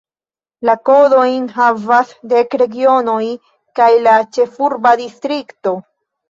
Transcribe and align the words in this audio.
La 0.67 0.73
kodojn 0.89 1.43
havas 1.57 2.13
dek 2.31 2.55
regionoj 2.61 3.19
kaj 3.81 3.91
la 4.09 4.15
ĉefurba 4.39 4.95
distrikto. 5.05 5.77